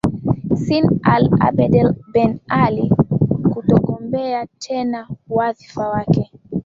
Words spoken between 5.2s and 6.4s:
wadhifa wake